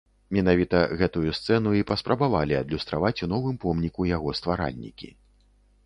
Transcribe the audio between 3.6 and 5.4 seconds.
помніку яго стваральнікі.